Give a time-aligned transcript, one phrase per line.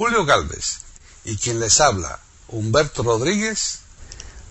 [0.00, 0.80] Julio Galvez
[1.26, 2.18] y quien les habla,
[2.48, 3.82] Humberto Rodríguez,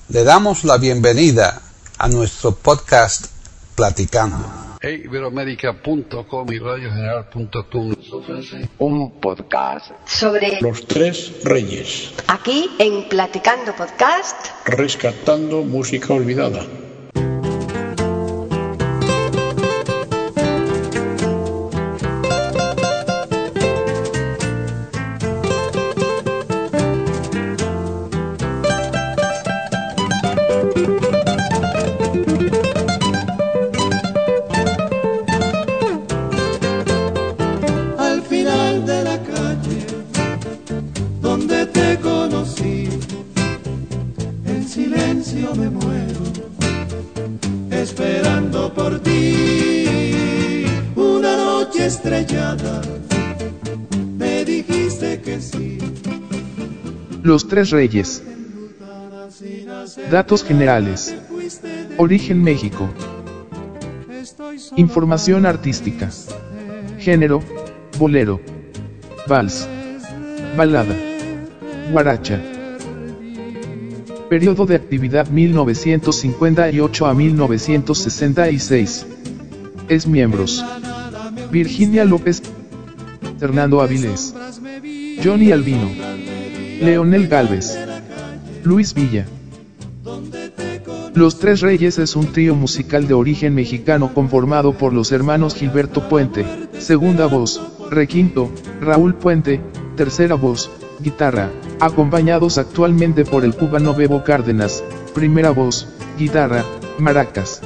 [0.10, 1.64] le damos la bienvenida
[1.98, 3.26] a nuestro podcast
[3.74, 4.78] Platicando.
[4.84, 7.96] Iberoamérica.com y radiogeneral.com
[8.78, 16.64] un podcast sobre los tres reyes, aquí en Platicando Podcast, rescatando música olvidada.
[57.60, 58.24] Tres Reyes.
[60.10, 61.14] Datos generales.
[61.98, 62.88] Origen México.
[64.78, 66.10] Información artística.
[67.00, 67.44] Género.
[67.98, 68.40] Bolero.
[69.28, 69.68] Vals.
[70.56, 70.96] Balada.
[71.92, 72.42] Guaracha.
[74.30, 79.06] Periodo de actividad 1958 a 1966.
[79.90, 80.64] Es miembros.
[81.52, 82.42] Virginia López.
[83.38, 84.34] Fernando Avilés.
[85.22, 86.09] Johnny Albino.
[86.82, 87.78] Leonel Galvez.
[88.64, 89.26] Luis Villa.
[91.14, 96.08] Los Tres Reyes es un trío musical de origen mexicano conformado por los hermanos Gilberto
[96.08, 96.46] Puente,
[96.80, 99.60] segunda voz, requinto, Raúl Puente,
[99.98, 101.50] tercera voz, guitarra,
[101.82, 104.82] acompañados actualmente por el cubano Bebo Cárdenas,
[105.14, 106.64] primera voz, guitarra,
[106.98, 107.62] maracas.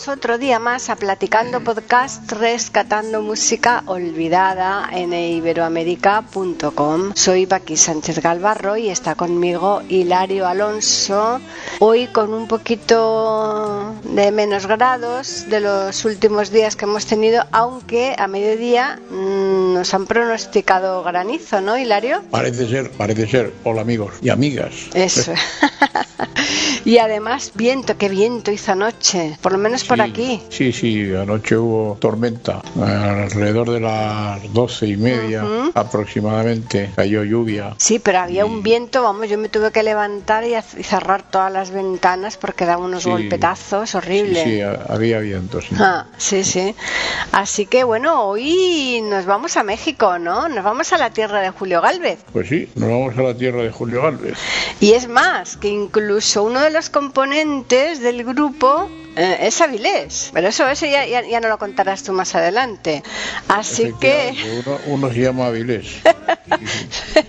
[0.00, 7.12] Bienvenidos otro día más a Platicando Podcast Rescatando Música Olvidada en iberoamérica.com.
[7.14, 11.40] Soy Paqui Sánchez Galvarro y está conmigo Hilario Alonso.
[11.80, 18.16] Hoy con un poquito de menos grados de los últimos días que hemos tenido, aunque
[18.18, 22.22] a mediodía mm, nos han pronosticado granizo, ¿no, Hilario?
[22.30, 23.52] Parece ser, parece ser.
[23.64, 24.72] Hola amigos y amigas.
[24.94, 25.34] Eso.
[26.84, 30.42] y además viento, qué viento hizo anoche, por lo menos por Sí, aquí.
[30.48, 32.62] Sí, sí, anoche hubo tormenta.
[32.80, 37.74] Alrededor de las doce y media aproximadamente cayó lluvia.
[37.78, 41.70] Sí, pero había un viento, vamos, yo me tuve que levantar y, cerrar todas las
[41.70, 43.10] ventanas porque daba unos Sí.
[43.10, 44.42] golpetazos Sí, horribles.
[44.44, 45.60] sí, ha- había viento.
[45.60, 45.74] sí.
[45.78, 46.74] Ah, sí, sí.
[47.32, 50.48] Así que bueno, hoy nos vamos a México, ¿no?
[50.48, 52.20] Nos vamos a la tierra de Julio Galvez.
[52.32, 54.34] Pues sí, nos vamos a la tierra de Julio Galvez.
[54.80, 60.30] Y es más, que incluso uno de los componentes del grupo eh, es Avilés.
[60.32, 63.02] Pero eso, eso ya, ya, ya no lo contarás tú más adelante.
[63.48, 64.62] Así que...
[64.66, 65.86] Uno, uno se llama Avilés.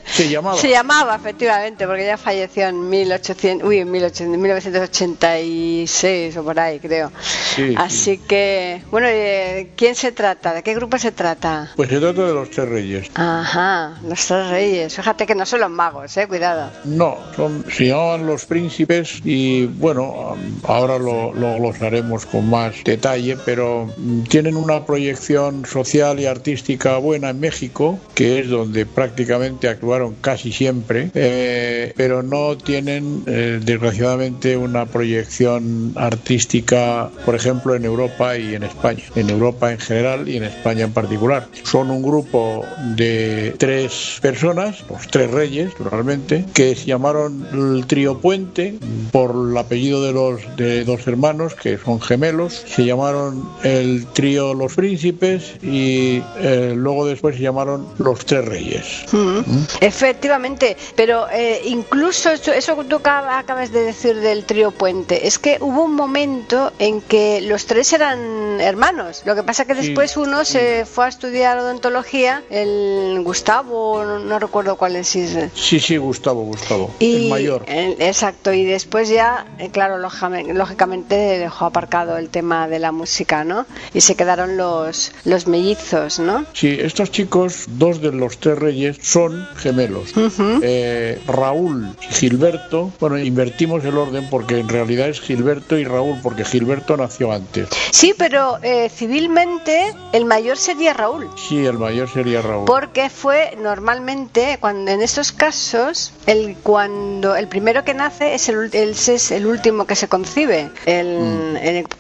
[0.06, 0.58] se llamaba.
[0.58, 6.80] Se llamaba, efectivamente, porque ya falleció en 1800, uy, en 1800 1986 o por ahí,
[6.80, 7.12] creo.
[7.56, 10.54] Sí, Así que, bueno, ¿de ¿quién se trata?
[10.54, 11.72] ¿De qué grupo se trata?
[11.76, 13.12] Pues se trata de los tres reyes.
[13.16, 14.96] Ajá, los tres reyes.
[14.96, 16.72] Fíjate que no son los magos, eh, cuidado.
[16.86, 23.38] No, son, se llamaban los príncipes y bueno, ahora lo, lo glosaremos con más detalle,
[23.46, 29.68] pero mm, tienen una proyección social y artística buena en México, que es donde prácticamente
[29.68, 37.86] actuaron casi siempre, eh, pero no tienen eh, desgraciadamente una proyección artística, por ejemplo, en
[37.86, 39.04] Europa y en España.
[39.16, 41.48] En Europa en general y en España en particular.
[41.64, 42.66] Son un grupo
[42.96, 48.76] de tres personas, los tres reyes, naturalmente, que se llamaron el trío Puente
[49.12, 52.64] por el apellido de los de dos hermanos que son gemelos.
[52.68, 59.06] Se llamaron el trío Los Príncipes y eh, luego después se llamaron los tres reyes.
[59.12, 59.42] Mm,
[59.80, 65.28] Efectivamente, pero eh, incluso eso, eso que tú acaba- acabas de decir del trío Puente,
[65.28, 69.22] es que hubo un momento en que los tres eran hermanos.
[69.26, 74.18] Lo que pasa que Sí, después uno se fue a estudiar odontología, el Gustavo, no,
[74.20, 75.08] no recuerdo cuál es.
[75.10, 77.64] Sí, sí, Gustavo, Gustavo, Y, el mayor.
[77.68, 82.92] eh, exacto, y después ya, eh, claro, lógicamente, lógicamente dejó aparcado el tema de la
[82.94, 83.66] música, ¿no?
[83.94, 86.46] Y se quedaron los, los mellizos, ¿no?
[86.54, 90.14] Sí, estos chicos, dos de los tres reyes, son gemelos.
[90.62, 96.20] Eh, Raúl y Gilberto, bueno, invertimos el orden porque en realidad es Gilberto y Raúl,
[96.24, 97.68] porque Gilberto nació antes.
[97.92, 101.28] Sí, pero eh, civilmente el mayor sería Raúl.
[101.50, 102.66] Sí, el mayor sería Raúl.
[102.66, 108.70] Porque fue normalmente, cuando en estos casos, el cuando el primero que nace es el,
[108.74, 110.70] es el último que se concibe.
[110.86, 111.41] El-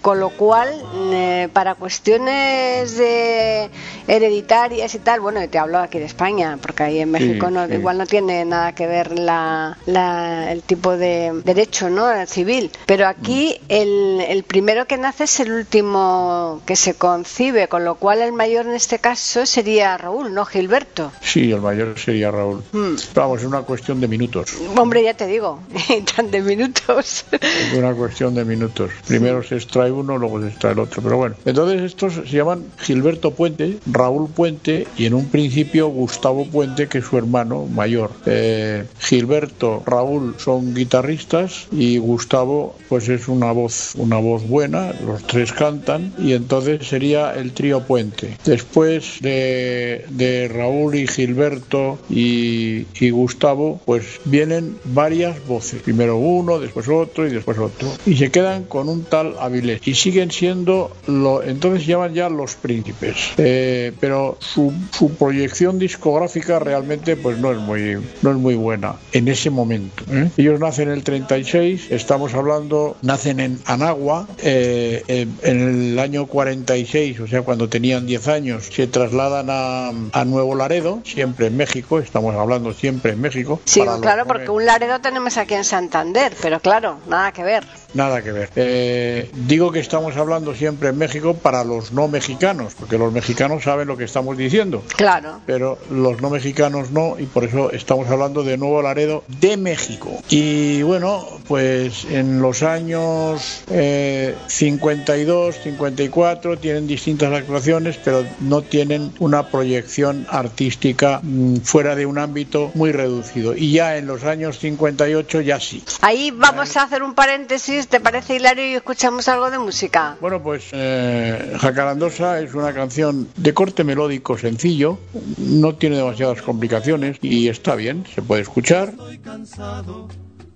[0.01, 0.69] con lo cual,
[1.13, 3.69] eh, para cuestiones de
[4.07, 7.73] hereditarias y tal, bueno, te hablo aquí de España, porque ahí en México no, sí.
[7.73, 12.11] igual no tiene nada que ver la, la- el tipo de derecho, ¿no?
[12.11, 12.71] El civil.
[12.85, 17.95] Pero aquí el, el primero que nace es el último que se concibe, con lo
[17.95, 21.11] cual el mayor en este caso sería Raúl, no Gilberto.
[21.21, 22.63] Sí, el mayor sería Raúl.
[22.71, 22.95] Mm.
[23.15, 24.53] Vamos, es una cuestión de minutos.
[24.77, 25.59] Hombre, ya te digo,
[26.15, 27.25] tan de minutos.
[27.31, 28.91] Es una cuestión de minutos.
[29.07, 31.01] Primero se extrae uno, luego se extrae el otro.
[31.01, 36.45] Pero bueno, entonces estos se llaman Gilberto Puente, Raúl Puente y en un principio Gustavo
[36.45, 38.11] Puente, que es su hermano mayor.
[38.25, 44.93] Eh, Gilberto, Raúl son guitarristas y Gustavo, pues es una voz, una voz buena.
[45.05, 48.37] Los tres cantan y entonces sería el trío Puente.
[48.45, 55.81] Después de, de Raúl y Gilberto y, y Gustavo, pues vienen varias voces.
[55.81, 57.89] Primero uno, después otro y después otro.
[58.05, 59.81] Y se quedan con un tal Avilés.
[59.85, 63.31] Y siguen siendo, lo, entonces llaman ya los príncipes.
[63.37, 68.95] Eh, pero su, su proyección discográfica realmente pues no es muy, no es muy buena
[69.11, 70.03] en ese momento.
[70.11, 70.29] ¿eh?
[70.37, 77.19] Ellos nacen en el 36, estamos hablando, nacen en Anagua, eh, en el año 46,
[77.19, 81.99] o sea, cuando tenían 10 años, se trasladan a, a Nuevo Laredo, siempre en México,
[81.99, 83.61] estamos hablando siempre en México.
[83.65, 87.63] Sí, claro, porque un Laredo tenemos aquí en Santander, pero claro, nada que ver.
[87.93, 88.49] Nada que ver.
[88.55, 93.63] Eh, digo que estamos hablando siempre en México para los no mexicanos, porque los mexicanos
[93.63, 95.39] saben lo que estamos diciendo, Claro.
[95.45, 100.11] pero los no mexicanos no, y por eso estamos hablando de Nuevo Laredo de México.
[100.29, 109.11] Y bueno, pues en los años eh, 52, 54 tienen distintas actuaciones, pero no tienen
[109.19, 113.55] una proyección artística mm, fuera de un ámbito muy reducido.
[113.55, 115.83] Y ya en los años 58 ya sí.
[116.01, 118.65] Ahí vamos a hacer un paréntesis, ¿te parece Hilario?
[118.71, 120.15] Y escuchamos algo de música.
[120.21, 124.99] Bueno, pues eh, Jacarandosa es una canción de corte melódico sencillo,
[125.39, 128.89] no tiene demasiadas complicaciones y está bien, se puede escuchar.
[128.89, 130.07] Estoy cansado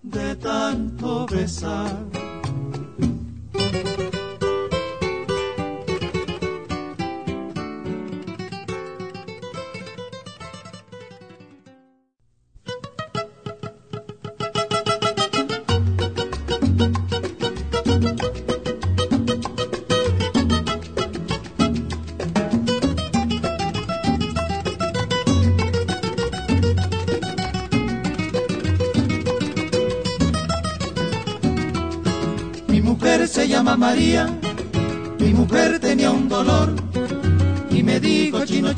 [0.03, 2.34] de tanto besar.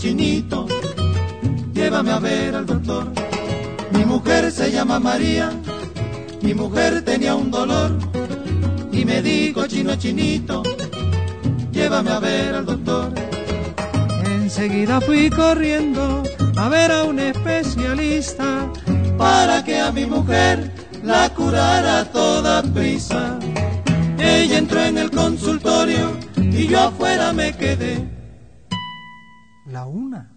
[0.07, 0.65] Chinito,
[1.73, 3.11] llévame a ver al doctor.
[3.91, 5.51] Mi mujer se llama María,
[6.41, 7.91] mi mujer tenía un dolor
[8.93, 10.63] y me dijo chino chinito,
[11.73, 13.13] llévame a ver al doctor.
[14.23, 16.23] Enseguida fui corriendo
[16.55, 18.71] a ver a un especialista
[19.17, 20.71] para que a mi mujer
[21.03, 23.37] la curara toda prisa.
[24.17, 28.16] Ella entró en el consultorio y yo afuera me quedé.
[29.69, 30.31] La una.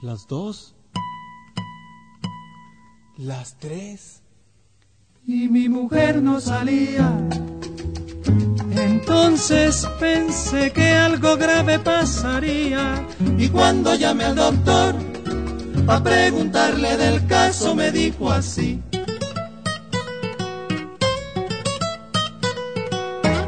[0.00, 0.76] Las dos.
[3.16, 4.22] Las tres.
[5.26, 7.12] y mi mujer no salía.
[8.70, 13.04] Entonces pensé que algo grave pasaría
[13.36, 14.94] y cuando llamé al doctor
[15.86, 18.80] a preguntarle del caso me dijo así.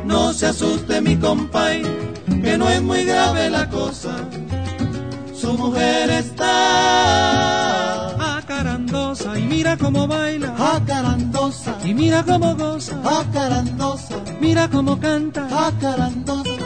[0.05, 1.83] No se asuste mi compay,
[2.43, 4.29] que no es muy grave la cosa.
[5.35, 6.49] Su mujer está
[8.39, 10.55] acarandosa y mira cómo baila.
[10.77, 11.77] Acarandosa.
[11.85, 13.01] Y mira cómo goza.
[13.05, 14.17] Acarandosa.
[14.41, 15.69] Mira cómo canta.
[15.69, 16.60] Acarandosa.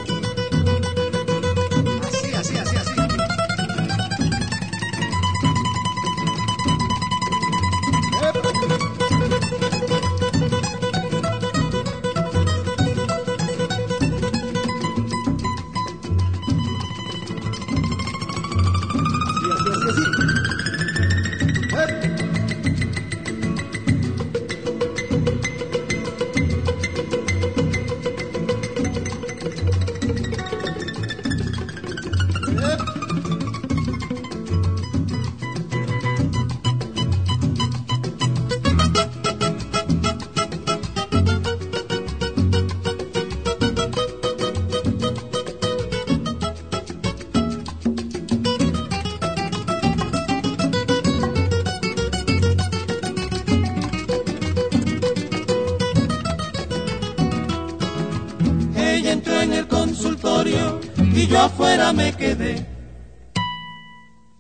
[61.35, 62.65] Yo afuera me quedé.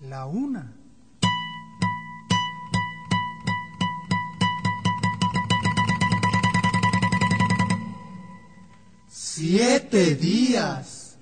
[0.03, 0.73] La una.
[9.09, 11.19] Siete días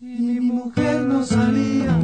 [0.00, 1.96] y mi mujer no salía.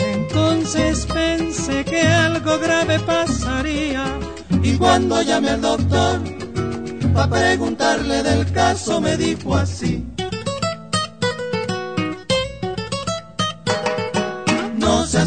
[0.00, 4.18] Entonces pensé que algo grave pasaría
[4.60, 6.20] y cuando llamé al doctor
[7.14, 10.04] para preguntarle del caso me dijo así.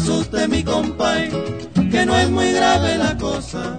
[0.02, 1.30] Asuste mi compay,
[1.90, 3.78] que no es muy grave la cosa.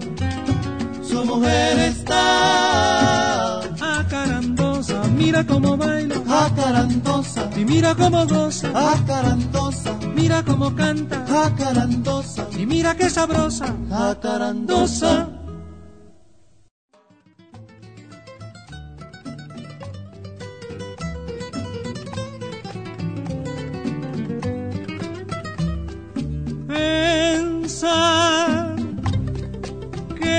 [1.04, 3.60] Su mujer está
[4.00, 6.16] acarandosa, mira cómo baila,
[6.46, 15.28] acarandosa, y mira cómo goza, acarandosa, mira cómo canta, acarandosa, y mira qué sabrosa, acarandosa.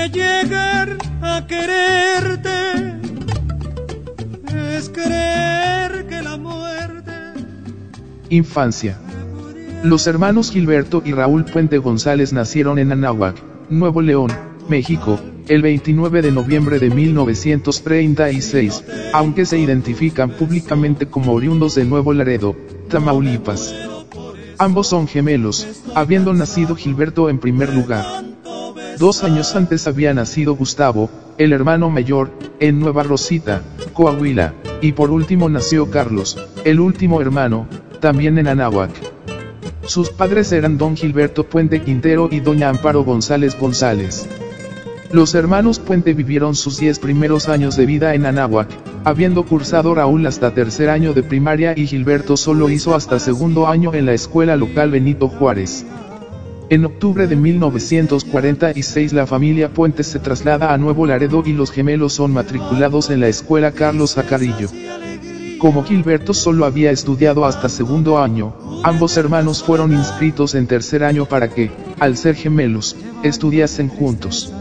[0.07, 2.99] Llegar a quererte
[4.75, 7.11] es creer que la muerte
[8.29, 8.99] Infancia.
[9.83, 13.35] Los hermanos Gilberto y Raúl Puente González nacieron en Anáhuac,
[13.69, 14.31] Nuevo León,
[14.67, 18.83] México, el 29 de noviembre de 1936,
[19.13, 22.55] aunque se identifican públicamente como oriundos de Nuevo Laredo,
[22.89, 23.75] Tamaulipas.
[24.57, 28.34] Ambos son gemelos, habiendo nacido Gilberto en primer lugar.
[28.97, 33.61] Dos años antes había nacido Gustavo, el hermano mayor, en Nueva Rosita,
[33.93, 37.67] Coahuila, y por último nació Carlos, el último hermano,
[37.99, 38.91] también en Anáhuac.
[39.85, 44.29] Sus padres eran don Gilberto Puente Quintero y doña Amparo González González.
[45.11, 48.69] Los hermanos Puente vivieron sus diez primeros años de vida en Anáhuac,
[49.03, 53.93] habiendo cursado Raúl hasta tercer año de primaria y Gilberto solo hizo hasta segundo año
[53.93, 55.85] en la escuela local Benito Juárez.
[56.67, 62.13] En octubre de 1946 la familia Puente se traslada a Nuevo Laredo y los gemelos
[62.13, 64.69] son matriculados en la escuela Carlos Acarrillo.
[65.59, 71.25] Como Gilberto solo había estudiado hasta segundo año, ambos hermanos fueron inscritos en tercer año
[71.27, 71.69] para que,
[71.99, 74.51] al ser gemelos, estudiasen juntos.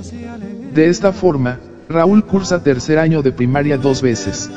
[0.75, 1.59] De esta forma,
[1.89, 4.51] Raúl cursa tercer año de primaria dos veces.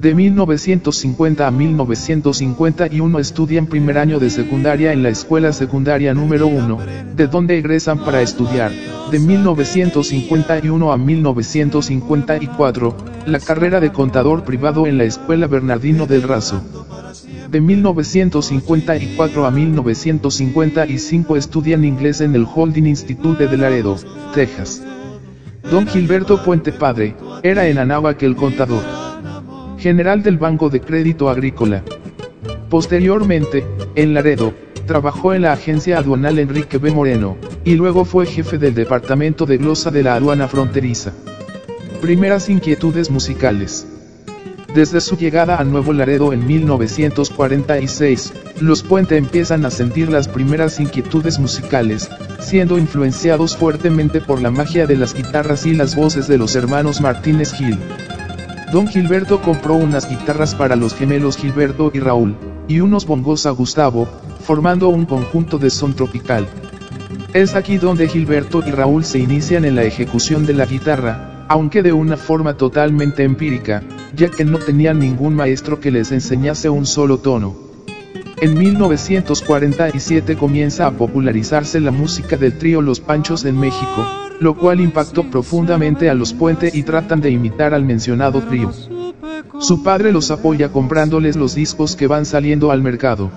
[0.00, 6.46] De 1950 a 1951 estudia en primer año de secundaria en la escuela secundaria número
[6.46, 6.78] 1,
[7.16, 8.70] de donde egresan para estudiar,
[9.10, 16.62] de 1951 a 1954, la carrera de contador privado en la escuela Bernardino del Razo.
[17.50, 23.96] De 1954 a 1955 estudian inglés en el Holding Institute de Laredo,
[24.32, 24.80] Texas.
[25.68, 29.07] Don Gilberto Puente Padre, era en Anáhuac el contador
[29.78, 31.82] general del Banco de Crédito Agrícola.
[32.68, 34.52] Posteriormente, en Laredo,
[34.86, 36.90] trabajó en la agencia aduanal Enrique B.
[36.90, 41.12] Moreno, y luego fue jefe del departamento de glosa de la aduana fronteriza.
[42.00, 43.86] Primeras inquietudes musicales.
[44.74, 50.78] Desde su llegada a Nuevo Laredo en 1946, los Puente empiezan a sentir las primeras
[50.78, 56.38] inquietudes musicales, siendo influenciados fuertemente por la magia de las guitarras y las voces de
[56.38, 57.78] los hermanos Martínez Gil.
[58.72, 62.36] Don Gilberto compró unas guitarras para los gemelos Gilberto y Raúl,
[62.68, 64.06] y unos bongos a Gustavo,
[64.44, 66.46] formando un conjunto de son tropical.
[67.32, 71.82] Es aquí donde Gilberto y Raúl se inician en la ejecución de la guitarra, aunque
[71.82, 73.82] de una forma totalmente empírica,
[74.14, 77.56] ya que no tenían ningún maestro que les enseñase un solo tono.
[78.36, 84.80] En 1947 comienza a popularizarse la música del trío Los Panchos en México, lo cual
[84.80, 88.72] impactó profundamente a los Puente y tratan de imitar al mencionado trío.
[89.60, 93.30] Su padre los apoya comprándoles los discos que van saliendo al mercado.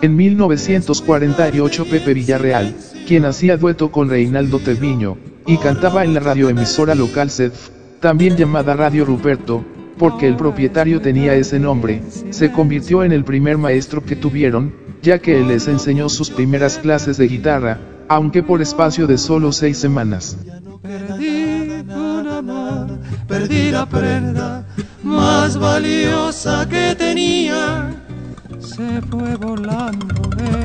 [0.00, 2.74] En 1948 Pepe Villarreal,
[3.06, 8.74] quien hacía dueto con Reinaldo Treviño, y cantaba en la radioemisora local CEDF, también llamada
[8.74, 9.64] Radio Ruperto,
[9.98, 15.18] porque el propietario tenía ese nombre, se convirtió en el primer maestro que tuvieron, ya
[15.18, 17.78] que él les enseñó sus primeras clases de guitarra,
[18.14, 20.36] aunque por espacio de solo seis semanas.
[20.82, 24.66] Perdí una mano, perdí la prenda
[25.02, 27.90] más valiosa que tenía.
[28.58, 30.14] Se fue volando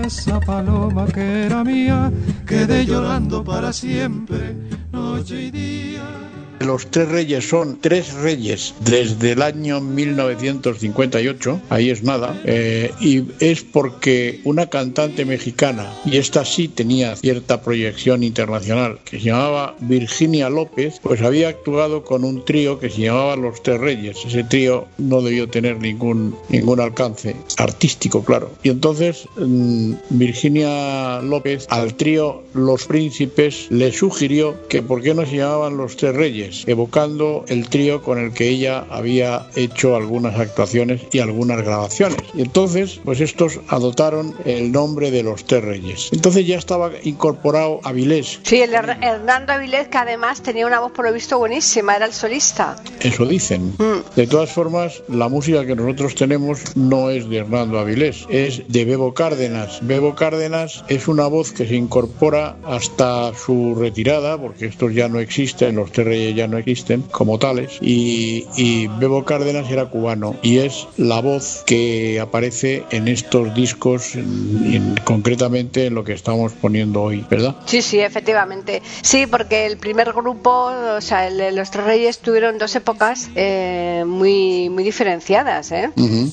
[0.04, 2.12] esa paloma que era mía,
[2.46, 4.56] quedé llorando para siempre,
[4.92, 6.37] noche y día.
[6.60, 13.24] Los tres reyes son tres reyes desde el año 1958, ahí es nada, eh, y
[13.40, 19.76] es porque una cantante mexicana, y esta sí tenía cierta proyección internacional, que se llamaba
[19.80, 24.18] Virginia López, pues había actuado con un trío que se llamaba Los Tres Reyes.
[24.26, 28.52] Ese trío no debió tener ningún, ningún alcance artístico, claro.
[28.64, 35.26] Y entonces mm, Virginia López al trío Los Príncipes le sugirió que por qué no
[35.26, 40.39] se llamaban Los Tres Reyes, evocando el trío con el que ella había hecho algunas
[40.39, 42.18] actuaciones y algunas grabaciones.
[42.34, 46.10] Y entonces, pues estos adoptaron el nombre de Los Tres Reyes.
[46.12, 48.39] Entonces ya estaba incorporado Avilés.
[48.44, 52.06] Sí, el Her- Hernando Avilés, que además tenía una voz por lo visto buenísima, era
[52.06, 52.75] el solista.
[53.01, 53.74] Eso dicen.
[53.77, 54.16] Mm.
[54.16, 58.86] De todas formas, la música que nosotros tenemos no es de Hernando Avilés, es de
[58.86, 59.80] Bebo Cárdenas.
[59.82, 65.20] Bebo Cárdenas es una voz que se incorpora hasta su retirada, porque estos ya no
[65.20, 70.36] existen, los tres reyes ya no existen como tales, y, y Bebo Cárdenas era cubano
[70.41, 76.13] y es la voz que aparece en estos discos, en- en- concretamente en lo que
[76.13, 77.56] estamos poniendo hoy, ¿verdad?
[77.65, 78.82] Sí, sí, efectivamente.
[79.01, 84.03] Sí, porque el primer grupo, o sea, el los Tres Reyes tuvieron dos épocas eh,
[84.06, 85.72] muy, muy diferenciadas.
[85.72, 85.89] ¿eh?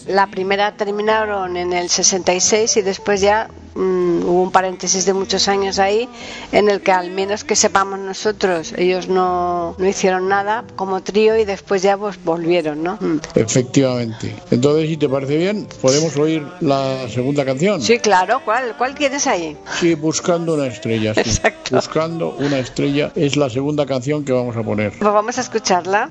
[0.07, 5.49] La primera terminaron en el 66 y después ya mm, hubo un paréntesis de muchos
[5.49, 6.09] años ahí
[6.53, 11.37] en el que al menos que sepamos nosotros, ellos no, no hicieron nada como trío
[11.37, 12.99] y después ya pues volvieron, ¿no?
[13.01, 13.21] Mm.
[13.35, 14.35] Efectivamente.
[14.51, 17.81] Entonces, si te parece bien, podemos oír la segunda canción.
[17.81, 18.41] Sí, claro.
[18.45, 19.57] ¿Cuál, cuál quieres ahí?
[19.79, 21.15] Sí, buscando una estrella.
[21.15, 21.21] sí.
[21.21, 21.77] Exacto.
[21.77, 24.93] Buscando una estrella es la segunda canción que vamos a poner.
[24.99, 26.11] Pues vamos a escucharla.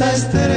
[0.00, 0.47] esa estrella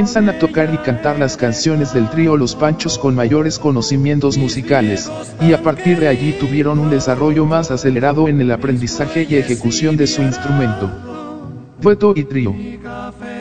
[0.00, 5.12] Comienzan a tocar y cantar las canciones del trío Los Panchos con mayores conocimientos musicales,
[5.42, 9.98] y a partir de allí tuvieron un desarrollo más acelerado en el aprendizaje y ejecución
[9.98, 10.90] de su instrumento.
[11.82, 12.54] Dueto y trío.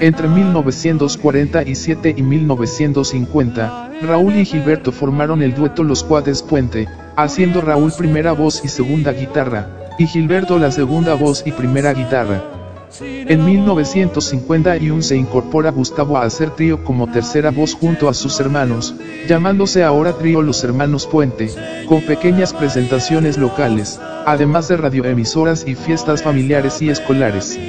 [0.01, 7.93] Entre 1947 y 1950, Raúl y Gilberto formaron el dueto Los Cuates Puente, haciendo Raúl
[7.97, 12.58] primera voz y segunda guitarra, y Gilberto la segunda voz y primera guitarra.
[13.01, 18.95] En 1951 se incorpora Gustavo a hacer trío como tercera voz junto a sus hermanos,
[19.27, 21.49] llamándose ahora trío Los Hermanos Puente,
[21.87, 27.59] con pequeñas presentaciones locales, además de radioemisoras y fiestas familiares y escolares.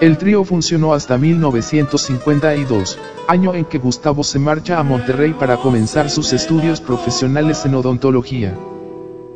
[0.00, 6.08] El trío funcionó hasta 1952, año en que Gustavo se marcha a Monterrey para comenzar
[6.10, 8.54] sus estudios profesionales en odontología.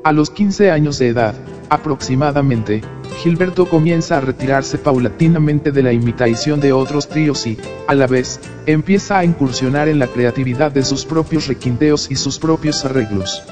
[0.03, 1.35] A los 15 años de edad,
[1.69, 2.81] aproximadamente,
[3.23, 8.41] Gilberto comienza a retirarse paulatinamente de la imitación de otros tríos y, a la vez,
[8.65, 13.43] empieza a incursionar en la creatividad de sus propios requinteos y sus propios arreglos.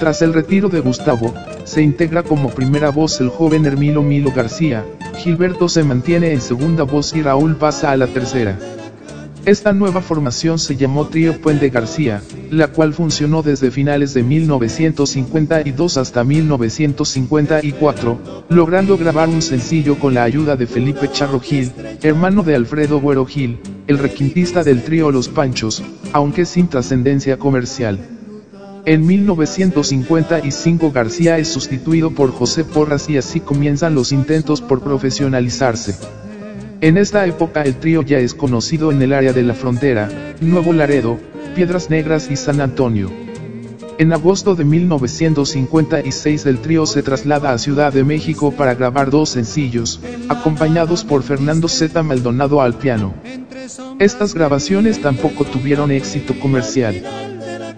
[0.00, 4.84] Tras el retiro de Gustavo, se integra como primera voz el joven Hermilo Milo García,
[5.18, 8.58] Gilberto se mantiene en segunda voz y Raúl pasa a la tercera.
[9.46, 15.96] Esta nueva formación se llamó Trío Puente García, la cual funcionó desde finales de 1952
[15.96, 21.72] hasta 1954, logrando grabar un sencillo con la ayuda de Felipe Charro Gil,
[22.02, 27.98] hermano de Alfredo Güero Gil, el requintista del trío Los Panchos, aunque sin trascendencia comercial.
[28.84, 35.96] En 1955 García es sustituido por José Porras y así comienzan los intentos por profesionalizarse.
[36.82, 40.08] En esta época el trío ya es conocido en el área de la frontera,
[40.40, 41.18] Nuevo Laredo,
[41.54, 43.10] Piedras Negras y San Antonio.
[43.98, 49.28] En agosto de 1956 el trío se traslada a Ciudad de México para grabar dos
[49.28, 52.02] sencillos, acompañados por Fernando Z.
[52.02, 53.12] Maldonado al piano.
[53.98, 57.02] Estas grabaciones tampoco tuvieron éxito comercial.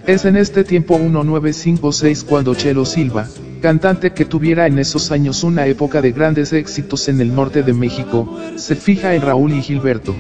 [0.07, 3.27] Es en este tiempo 1956 cuando Chelo Silva,
[3.63, 7.73] cantante que tuviera en esos años una época de grandes éxitos en el norte de
[7.73, 10.15] México, se fija en Raúl y Gilberto.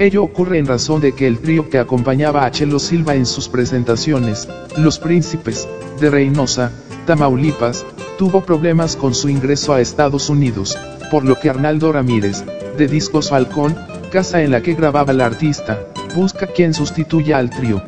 [0.00, 3.48] Ello ocurre en razón de que el trío que acompañaba a Chelo Silva en sus
[3.48, 5.68] presentaciones, Los Príncipes,
[6.00, 6.72] de Reynosa,
[7.06, 7.86] Tamaulipas,
[8.18, 10.76] tuvo problemas con su ingreso a Estados Unidos,
[11.10, 12.44] por lo que Arnaldo Ramírez,
[12.76, 13.76] de Discos Falcón,
[14.10, 15.78] casa en la que grababa el artista,
[16.14, 17.82] busca quien sustituya al trío.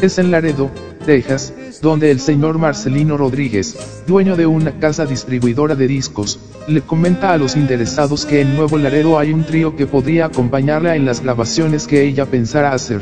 [0.00, 0.70] Es en Laredo,
[1.04, 1.52] Texas,
[1.82, 7.38] donde el señor Marcelino Rodríguez, dueño de una casa distribuidora de discos, le comenta a
[7.38, 11.88] los interesados que en Nuevo Laredo hay un trío que podría acompañarla en las grabaciones
[11.88, 13.00] que ella pensara hacer.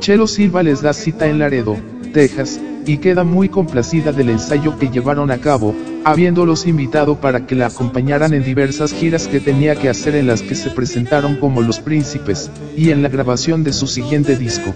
[0.00, 1.76] Chelo Silva les da cita en Laredo,
[2.12, 5.72] Texas, y queda muy complacida del ensayo que llevaron a cabo,
[6.04, 10.42] habiéndolos invitado para que la acompañaran en diversas giras que tenía que hacer en las
[10.42, 14.74] que se presentaron como Los Príncipes, y en la grabación de su siguiente disco.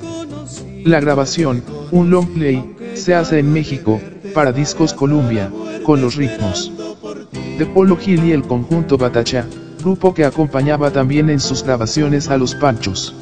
[0.85, 2.65] La grabación, un long play,
[3.01, 4.01] se hace en México,
[4.35, 5.51] para Discos Columbia,
[5.85, 6.73] con los ritmos
[7.61, 9.45] de Polo Gil y el conjunto Batacha,
[9.81, 13.15] grupo que acompañaba también en sus grabaciones a los Panchos.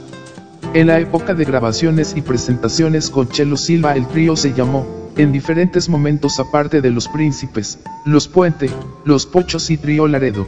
[0.74, 4.86] En la época de grabaciones y presentaciones con Chelo Silva el trío se llamó,
[5.16, 8.70] en diferentes momentos aparte de los príncipes, los Puente,
[9.04, 10.46] los Pochos y Trío Laredo.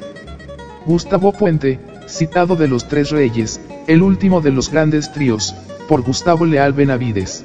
[0.87, 5.57] Gustavo Puente, citado de los Tres Reyes, el último de los grandes tríos,
[5.89, 7.45] por Gustavo Leal Benavides.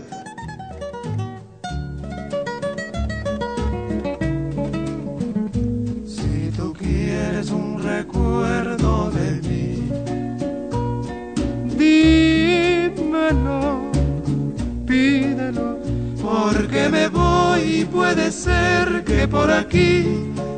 [19.25, 20.05] Que por aquí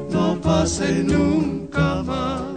[0.10, 2.48] no pase nunca más.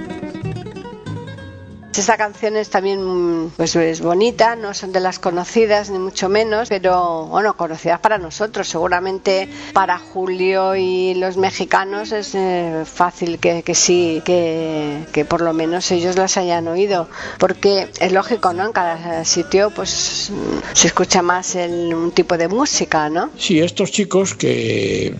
[2.00, 6.70] Esta canción es también pues es bonita, no son de las conocidas ni mucho menos,
[6.70, 8.68] pero bueno, conocidas para nosotros.
[8.68, 15.42] Seguramente para Julio y los mexicanos es eh, fácil que, que sí, que, que, por
[15.42, 17.06] lo menos ellos las hayan oído,
[17.38, 18.64] porque es lógico, ¿no?
[18.64, 20.32] En cada sitio pues
[20.72, 23.28] se escucha más el, un tipo de música, ¿no?
[23.36, 25.14] Sí, estos chicos que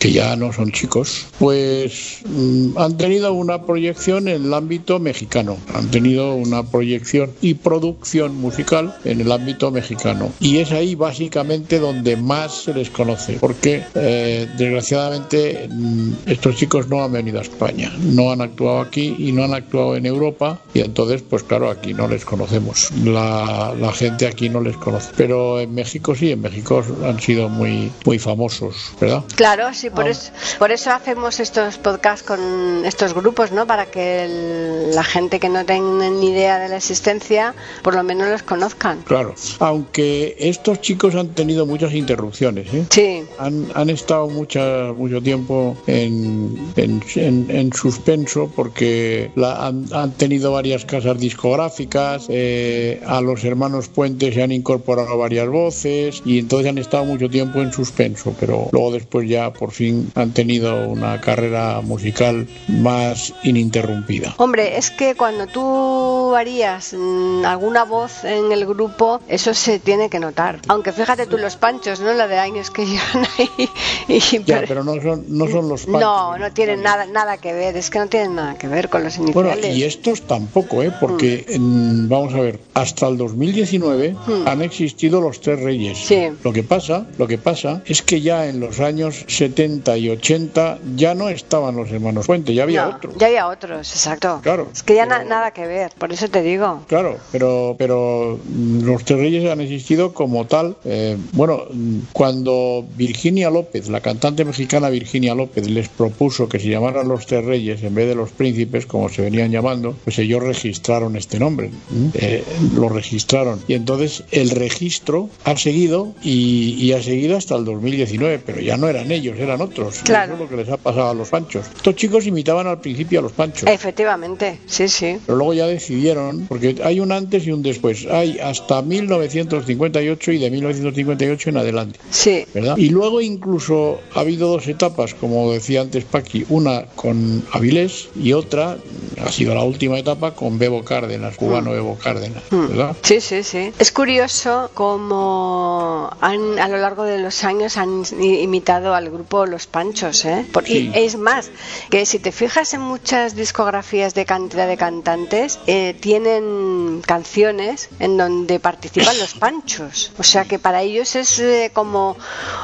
[0.00, 5.56] que ya no son chicos, pues mm, han tenido una proyección en el ámbito mexicano,
[5.74, 10.32] han tenido una proyección y producción musical en el ámbito mexicano.
[10.40, 16.88] Y es ahí básicamente donde más se les conoce, porque eh, desgraciadamente mm, estos chicos
[16.88, 20.60] no han venido a España, no han actuado aquí y no han actuado en Europa,
[20.74, 22.90] y entonces, pues claro, aquí no les conocemos.
[23.04, 25.10] La, la gente aquí no les conoce.
[25.16, 29.24] Pero en México sí, en México han sido muy, muy famosos, ¿verdad?
[29.34, 33.66] Claro, sí, por, eso, por eso hacemos estos podcasts con estos grupos, ¿no?
[33.66, 38.02] Para que el- la gente que no tenga ni idea de la existencia, por lo
[38.02, 39.02] menos los conozcan.
[39.02, 42.84] Claro, aunque estos chicos han tenido muchas interrupciones, ¿eh?
[42.90, 49.86] Sí, han, han estado mucha, mucho tiempo en, en, en- en suspenso porque la- han,
[49.92, 56.22] han tenido varias casas discográficas, eh, a los hermanos Puentes se han incorporado varias voces
[56.24, 60.32] y entonces han estado mucho tiempo en suspenso, pero luego después ya por fin han
[60.32, 64.34] tenido una carrera musical más ininterrumpida.
[64.38, 70.08] Hombre, es que cuando tú harías mm, alguna voz en el grupo, eso se tiene
[70.10, 70.60] que notar.
[70.68, 72.12] Aunque fíjate tú los panchos, ¿no?
[72.12, 73.68] La de años que llevan ahí.
[74.08, 76.00] y- Ya, pero no son, no son los Panchos.
[76.00, 77.76] no, no tienen nada, nada que ver.
[77.76, 79.76] Es que no tienen nada que ver con los Bueno, iniciales.
[79.76, 80.92] y estos tampoco, ¿eh?
[81.00, 84.46] porque en- vamos a ver, hasta el 2019 Mm.
[84.48, 85.98] han existido los tres reyes.
[85.98, 86.28] Sí.
[86.44, 90.78] Lo que pasa, lo que pasa es que ya en los años 70 y 80
[90.96, 93.14] ya no estaban los hermanos Puente, ya había No, otros.
[93.18, 94.40] Ya había otros, exacto.
[94.42, 96.82] Claro, Es que ya pero- na- nada que ver, por eso te digo.
[96.88, 98.38] Claro, pero, pero
[98.82, 100.76] los tres reyes han existido como tal.
[100.84, 101.64] eh, bueno,
[102.12, 107.44] cuando Virginia López, la cantante mexicana Virginia López, les propuso que se llamaran los tres
[107.44, 111.70] reyes en vez de los príncipes, como se venían llamando, pues ellos registraron este nombre,
[111.90, 112.10] ¿m?
[112.14, 113.60] eh, lo registraron.
[113.68, 118.76] Y entonces el registro ha seguido y, y ha seguido hasta el 2019, pero ya
[118.76, 120.00] no eran ellos, eran otros.
[120.04, 120.34] Claro.
[120.34, 121.66] Eso es lo que les ha pasado a los panchos.
[121.74, 123.68] Estos chicos imitaban al principio a los panchos.
[123.68, 125.18] Efectivamente, sí, sí.
[125.24, 128.06] Pero luego ya decidieron, porque hay un antes y un después.
[128.10, 131.98] Hay hasta 1958 y de 1958 en adelante.
[132.10, 132.44] Sí.
[132.54, 132.76] ¿verdad?
[132.76, 138.32] Y luego incluso ha habido dos etapas, como decía antes Paqui, una con Avilés y
[138.32, 138.78] otra
[139.24, 142.96] ha sido la última etapa con Bebo Cárdenas, cubano Bebo Cárdenas, ¿verdad?
[143.02, 143.72] Sí, sí, sí.
[143.78, 149.66] Es curioso cómo han, a lo largo de los años han imitado al grupo Los
[149.66, 150.44] Panchos, ¿eh?
[150.52, 150.90] Por- Sí.
[150.94, 151.50] Y es más,
[151.90, 158.16] que si te fijas en muchas discografías de cantidad de cantantes, eh, tienen canciones en
[158.16, 160.12] donde participan los Panchos.
[160.18, 162.16] O sea que para ellos es eh, como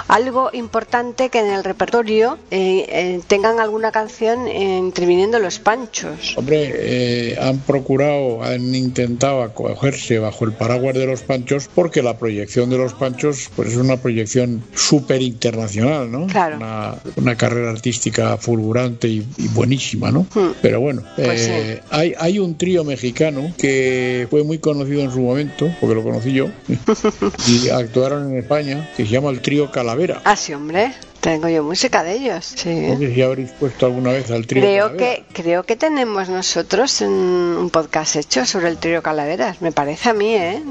[0.07, 6.35] algo importante que en el repertorio eh, eh, tengan alguna canción interviniendo los Panchos.
[6.37, 12.71] Hombre, han procurado, han intentado acogerse bajo el paraguas de los panchos porque la proyección
[12.71, 16.27] de los panchos pues es una proyección súper internacional, ¿no?
[16.27, 16.38] Claro.
[16.57, 20.27] Una, una carrera artística fulgurante y, y buenísima, ¿no?
[20.63, 25.21] Pero bueno, Pues eh, hay, hay un trío mexicano que fue muy conocido en su
[25.21, 26.49] momento, porque lo conocí yo,
[27.49, 30.21] y actuaron en España, que se llama el trío Calavera.
[30.25, 30.93] Ah, sí, hombre.
[31.21, 32.55] Tengo yo música de ellos.
[32.57, 32.71] Sí.
[32.71, 37.01] No sé si habréis puesto alguna vez al trío Creo que, creo que tenemos nosotros
[37.03, 40.63] en un podcast hecho sobre el trío Calaveras, me parece a mí, ¿eh?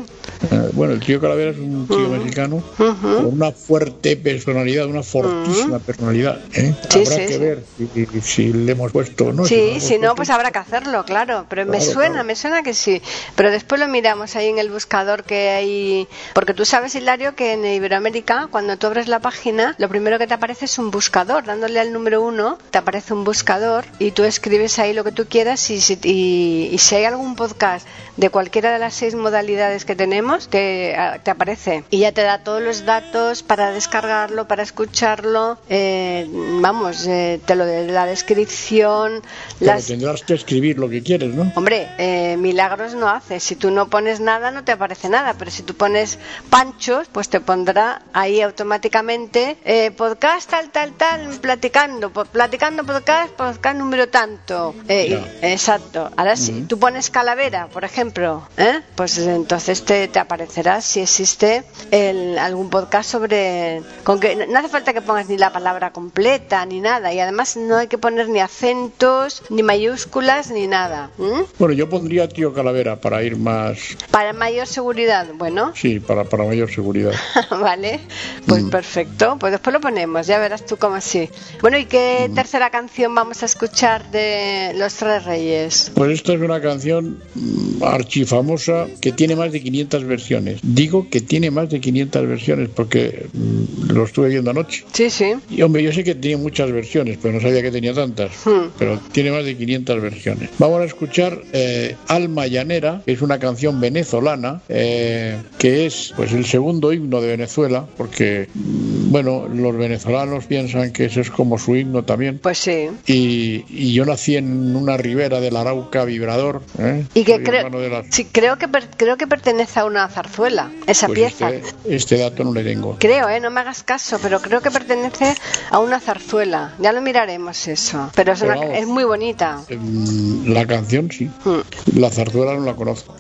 [0.52, 5.80] Eh, Bueno, el trío Calavera es un tío mexicano con una fuerte personalidad, una fortísima
[5.80, 6.40] personalidad.
[6.54, 6.74] ¿eh?
[6.90, 7.38] Sí, Habrá sí, que sí.
[7.40, 9.46] ver si, si le hemos puesto o no.
[9.46, 10.16] sí, si no, puesto.
[10.16, 11.46] pues habrá que hacerlo, claro.
[11.50, 12.24] Pero me suena, claro.
[12.24, 13.02] me suena que sí.
[13.36, 16.08] Pero después lo miramos ahí en el buscador que hay.
[16.34, 20.28] Porque tú sabes, Hilario, que en Iberoamérica, cuando tú abres la página, lo primero que
[20.28, 21.44] te aparece es un buscador.
[21.46, 25.26] Dándole al número uno, te aparece un buscador y tú escribes ahí lo que tú
[25.28, 25.70] quieras.
[25.70, 29.96] Y si, y, y si hay algún podcast de cualquiera de las seis modalidades que
[29.96, 31.84] tenemos, te, te aparece.
[31.90, 35.58] Y ya te da todos los datos para descargarlo, para escucharlo.
[35.70, 36.28] eh,
[36.62, 39.22] vamos, eh, te lo de la descripción.
[39.60, 41.52] Pero las tendrás que escribir lo que quieres, ¿no?
[41.56, 43.40] Hombre, eh, milagros no hace.
[43.40, 45.36] Si tú no pones nada, no te aparece nada.
[45.38, 46.18] Pero si tú pones
[46.50, 49.92] panchos, pues te pondrá ahí automáticamente eh,
[50.28, 54.76] podcast tal, tal, tal, platicando, platicando podcast, podcast número tanto.
[54.90, 56.12] Eh, y- exacto.
[56.18, 58.82] Ahora si tú pones calavera, por ejemplo, ¿eh?
[58.96, 63.82] pues entonces te, te aparecerá si existe el- algún podcast sobre...
[64.04, 67.14] Con que no hace falta que pongas ni la palabra completa ni nada.
[67.14, 71.10] Y además no hay que poner ni acentos, ni mayúsculas, ni nada.
[71.20, 71.46] ¿m?
[71.58, 73.80] Bueno, yo pondría tío Calavera para ir más.
[74.12, 77.14] Para mayor seguridad, bueno, Sí, para, para mayor seguridad.
[77.50, 78.02] vale,
[78.46, 81.30] pues perfecto, pues después lo ponemos, ya verás tú cómo sí.
[81.62, 85.92] Bueno, ¿y qué tercera canción vamos a escuchar de Los Tres Reyes?
[85.94, 90.60] Pues esta es una canción mm, archifamosa que tiene más de 500 versiones.
[90.64, 94.86] Digo que tiene más de 500 versiones porque mm, lo estuve viendo anoche.
[94.94, 95.34] Sí, sí.
[95.50, 98.32] Y hombre, yo sé que tiene muchas versiones, pero no sabía que tenía tantas.
[98.46, 98.70] Hmm.
[98.80, 100.50] Pero tiene más de 500 versiones.
[100.58, 106.34] Vamos a escuchar eh, Alma Llanera, que es una canción venezolana, eh, que es pues
[106.34, 110.07] el segundo himno de Venezuela, porque mm, bueno, los venezolanos
[110.48, 112.40] piensan que ese es como su himno también.
[112.40, 112.90] Pues sí.
[113.06, 116.62] Y, y yo nací en una ribera del Arauca Vibrador.
[116.80, 117.06] ¿eh?
[117.14, 117.70] Y que creo,
[118.10, 121.50] sí, creo que per- creo que pertenece a una zarzuela, esa Pues pieza.
[121.52, 122.98] este, este dato no le tengo.
[123.00, 123.40] Creo, ¿eh?
[123.40, 125.36] No me hagas caso, pero creo que pertenece
[125.72, 126.74] a una zarzuela.
[126.80, 128.10] Ya lo miraremos eso.
[128.16, 128.78] Pero es, Pero una- vamos.
[128.78, 129.62] es muy bonita.
[129.70, 131.30] Mm, La canción sí.
[131.46, 132.00] Mm.
[132.00, 133.16] La zarzuela no la conozco.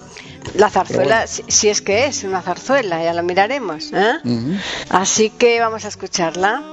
[0.55, 1.27] La zarzuela, bueno.
[1.27, 3.91] si, si es que es una zarzuela, ya lo miraremos.
[3.93, 4.15] ¿eh?
[4.89, 6.63] Así que vamos a escucharla.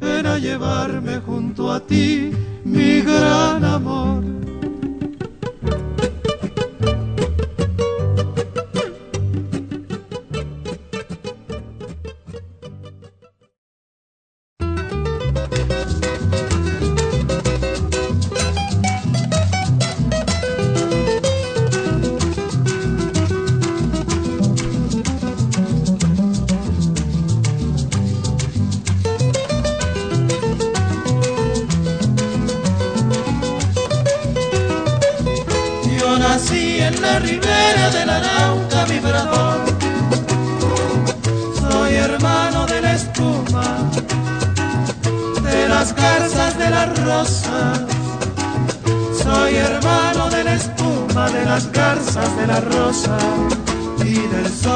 [0.00, 2.30] Ven a llevarme junto a ti,
[2.64, 4.47] mi gran amor.
[51.32, 53.16] De las garzas de la rosa
[54.04, 54.68] y del sol,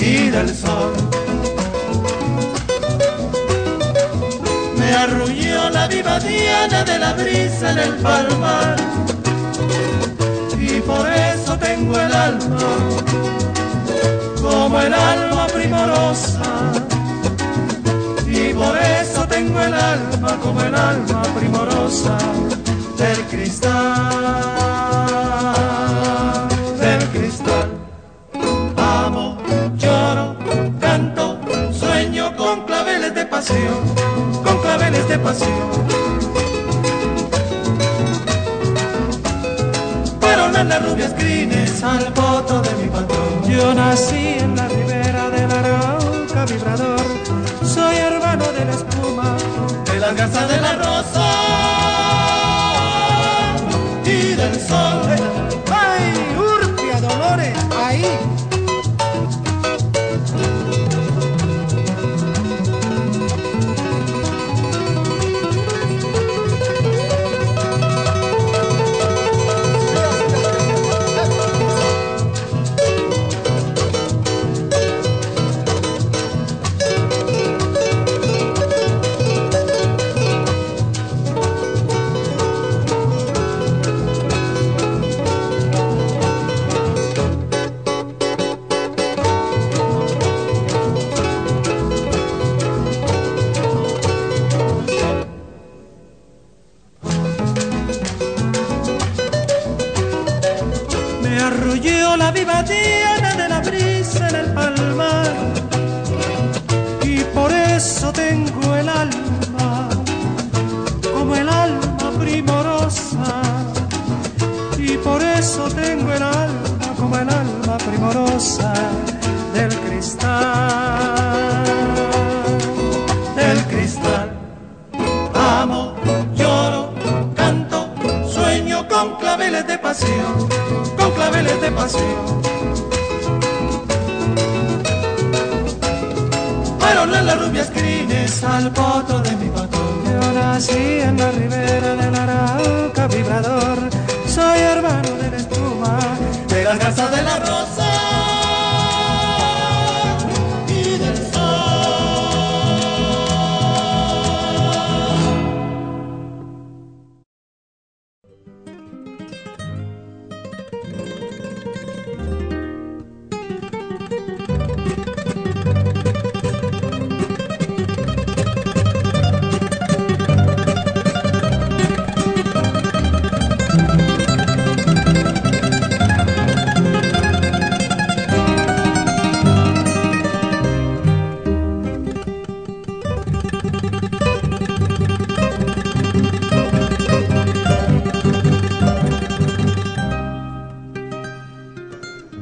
[0.00, 0.92] y del sol.
[4.76, 8.76] Me arrulló la viva diana de la brisa en el palmar
[10.58, 12.58] y por eso tengo el alma
[14.42, 16.42] como el alma primorosa
[18.26, 22.18] y por eso tengo el alma como el alma primorosa
[22.96, 23.74] del cristal,
[26.78, 27.68] del cristal.
[28.76, 29.38] Amo,
[29.76, 30.36] lloro,
[30.80, 31.38] canto,
[31.72, 33.76] sueño con claveles de pasión,
[34.42, 35.70] con claveles de pasión.
[40.20, 43.44] Fueron en las rubias crines al voto de mi patrón.
[43.48, 47.00] Yo nací en la ribera del Arauca vibrador,
[47.62, 49.36] soy hermano de la espuma,
[49.84, 51.65] de las garzas de la rosa
[54.50, 55.02] del sol.
[55.70, 57.56] ¡Ay, Urpia Dolores!
[57.76, 58.04] ¡Ahí!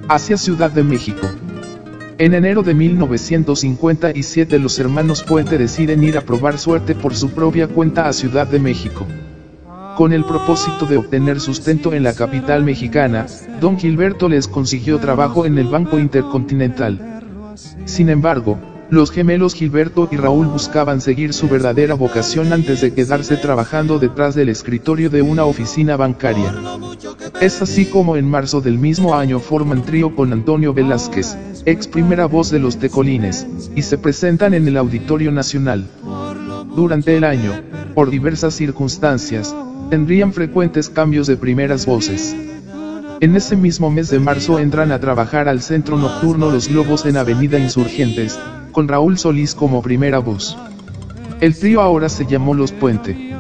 [0.09, 1.27] Hacia Ciudad de México.
[2.19, 7.67] En enero de 1957 los hermanos Puente deciden ir a probar suerte por su propia
[7.67, 9.07] cuenta a Ciudad de México.
[9.97, 13.27] Con el propósito de obtener sustento en la capital mexicana,
[13.61, 17.55] don Gilberto les consiguió trabajo en el Banco Intercontinental.
[17.85, 18.59] Sin embargo,
[18.91, 24.35] los gemelos Gilberto y Raúl buscaban seguir su verdadera vocación antes de quedarse trabajando detrás
[24.35, 26.55] del escritorio de una oficina bancaria.
[27.41, 32.27] Es así como en marzo del mismo año forman trío con Antonio Velázquez, ex primera
[32.27, 35.87] voz de los Tecolines, y se presentan en el Auditorio Nacional.
[36.77, 37.53] Durante el año,
[37.95, 39.55] por diversas circunstancias,
[39.91, 42.35] tendrían frecuentes cambios de primeras voces.
[43.21, 47.17] En ese mismo mes de marzo entran a trabajar al centro nocturno Los Globos en
[47.17, 48.39] Avenida Insurgentes,
[48.75, 50.59] con Raúl Solís como primera voz.
[51.41, 53.35] El trío ahora se llamó Los Puente.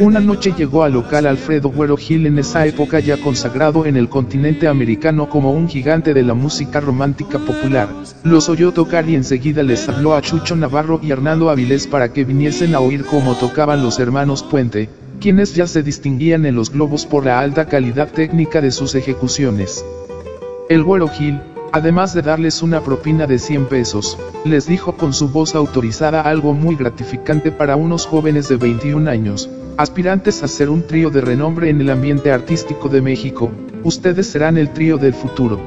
[0.00, 4.08] Una noche llegó al local Alfredo Güero Gil en esa época ya consagrado en el
[4.08, 7.90] continente americano como un gigante de la música romántica popular.
[8.24, 12.24] Los oyó tocar y enseguida les habló a Chucho Navarro y Hernando Avilés para que
[12.24, 14.88] viniesen a oír cómo tocaban los hermanos Puente,
[15.20, 19.84] quienes ya se distinguían en los globos por la alta calidad técnica de sus ejecuciones.
[20.70, 21.38] El Güero Gil,
[21.72, 26.52] además de darles una propina de 100 pesos, les dijo con su voz autorizada algo
[26.52, 29.48] muy gratificante para unos jóvenes de 21 años,
[29.78, 33.50] aspirantes a ser un trío de renombre en el ambiente artístico de México,
[33.82, 35.58] ustedes serán el trío del futuro.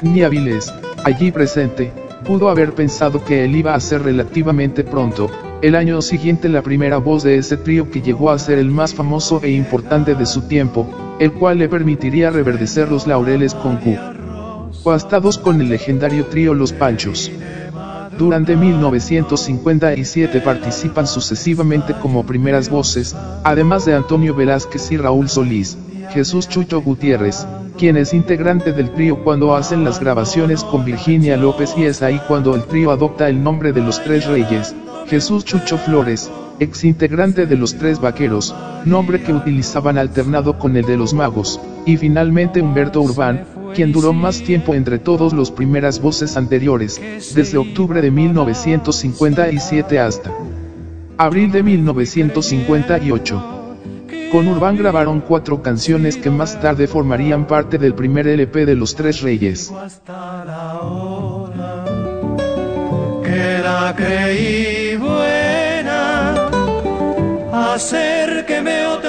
[0.00, 0.72] Ni Avilés,
[1.04, 1.92] allí presente,
[2.24, 6.98] pudo haber pensado que él iba a ser relativamente pronto, el año siguiente la primera
[6.98, 10.42] voz de ese trío que llegó a ser el más famoso e importante de su
[10.42, 14.17] tiempo, el cual le permitiría reverdecer los laureles con Q.
[14.88, 17.30] Coastados con el legendario trío Los Panchos.
[18.16, 23.14] Durante 1957 participan sucesivamente como primeras voces,
[23.44, 25.76] además de Antonio Velázquez y Raúl Solís,
[26.08, 31.74] Jesús Chucho Gutiérrez, quien es integrante del trío cuando hacen las grabaciones con Virginia López
[31.76, 34.74] y es ahí cuando el trío adopta el nombre de los Tres Reyes,
[35.06, 36.30] Jesús Chucho Flores,
[36.60, 38.54] ex integrante de los Tres Vaqueros,
[38.86, 43.44] nombre que utilizaban alternado con el de los Magos, y finalmente Humberto Urbán,
[43.74, 47.00] quien duró más tiempo entre todos los primeras voces anteriores,
[47.34, 50.32] desde octubre de 1957 hasta
[51.18, 53.54] abril de 1958.
[54.30, 58.94] Con Urbán grabaron cuatro canciones que más tarde formarían parte del primer LP de Los
[58.94, 59.72] Tres Reyes.
[63.24, 66.50] que la creí buena,
[68.86, 69.07] otra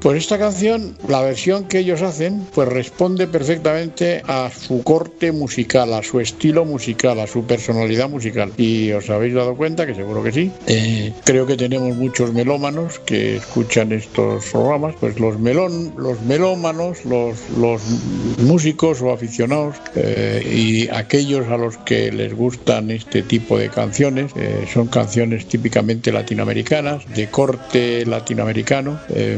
[0.00, 5.92] Pues esta canción, la versión que ellos hacen, pues responde perfectamente a su corte musical,
[5.92, 8.52] a su estilo musical, a su personalidad musical.
[8.56, 13.00] Y os habéis dado cuenta, que seguro que sí, eh, creo que tenemos muchos melómanos
[13.00, 17.82] que escuchan estos programas, pues los melón, los melómanos, los, los
[18.38, 24.30] músicos o aficionados eh, y aquellos a los que les gustan este tipo de canciones,
[24.36, 29.36] eh, son canciones típicamente latinoamericanas, de corte latinoamericano, eh,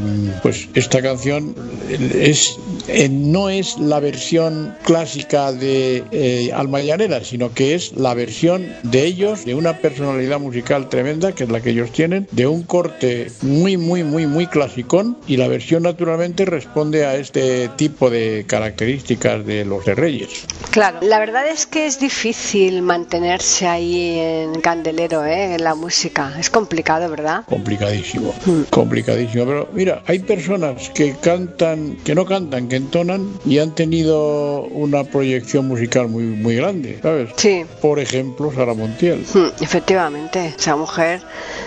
[0.51, 1.55] pues esta canción
[1.88, 8.14] es, eh, no es la versión clásica de eh, Alma Llanera, sino que es la
[8.14, 12.48] versión de ellos, de una personalidad musical tremenda, que es la que ellos tienen, de
[12.48, 18.11] un corte muy, muy, muy, muy clasicón, y la versión naturalmente responde a este tipo
[18.11, 20.46] de características de los de Reyes.
[20.72, 25.55] Claro, la verdad es que es difícil mantenerse ahí en candelero, ¿eh?
[25.55, 26.34] en la música.
[26.40, 27.44] Es complicado, ¿verdad?
[27.46, 28.34] Complicadísimo,
[28.70, 29.44] complicadísimo.
[29.46, 30.39] Pero mira, hay personas
[30.95, 36.57] que cantan, que no cantan, que entonan y han tenido una proyección musical muy, muy
[36.57, 37.30] grande, ¿sabes?
[37.36, 37.64] Sí.
[37.80, 41.20] Por ejemplo, Sara Montiel, Mm, Efectivamente, esa mujer.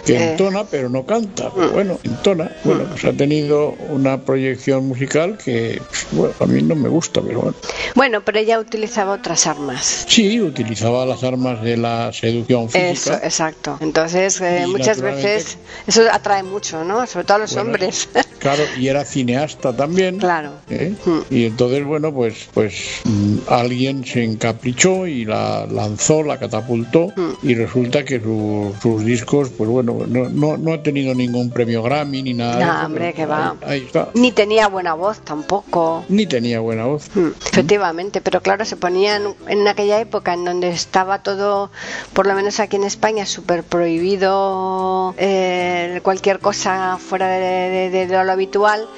[0.05, 1.51] que eh, entona pero no canta.
[1.55, 2.51] Pero bueno, entona.
[2.63, 7.21] Bueno, pues ha tenido una proyección musical que, pues, bueno, a mí no me gusta,
[7.21, 7.55] pero bueno.
[7.95, 10.05] Bueno, pero ella utilizaba otras armas.
[10.07, 12.80] Sí, utilizaba las armas de la seducción Eso,
[13.11, 13.21] física.
[13.24, 13.78] exacto.
[13.82, 15.57] Entonces, eh, muchas veces
[15.88, 17.05] eso atrae mucho, ¿no?
[17.07, 18.09] Sobre todo a los Bueno, hombres.
[18.39, 20.18] Claro, y era cineasta también.
[20.20, 20.51] claro.
[20.70, 20.95] ¿eh?
[21.30, 27.55] Y entonces, bueno, pues, pues mm, alguien se encaprichó y la lanzó, la catapultó, y
[27.55, 32.24] resulta que su- sus discos, pues bueno, no, no, no ha tenido ningún premio Grammy
[32.24, 32.57] ni nada.
[32.57, 33.49] de No, eso, hombre, pero que va.
[33.61, 34.09] Ahí, ahí está.
[34.14, 36.05] Ni tenía buena voz tampoco.
[36.09, 37.09] Ni tenía buena voz.
[37.16, 41.72] Mm, Efectivamente, pero claro, se ponían en aquella época en donde estaba todo,
[42.14, 48.24] por lo menos aquí en España, súper prohibido eh, cualquier cosa fuera de, de- de
[48.24, 48.53] lo habitual,